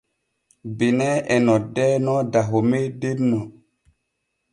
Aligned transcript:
Benin 0.77 1.17
e 1.35 1.35
noddeeno 1.45 2.15
Dahome 2.33 2.81
denno. 3.01 3.41